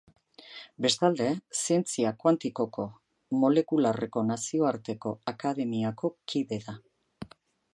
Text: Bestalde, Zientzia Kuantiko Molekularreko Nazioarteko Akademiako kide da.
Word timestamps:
Bestalde, 0.83 1.25
Zientzia 1.57 2.13
Kuantiko 2.23 2.67
Molekularreko 3.43 4.25
Nazioarteko 4.31 5.13
Akademiako 5.33 6.11
kide 6.33 6.61
da. 6.69 6.77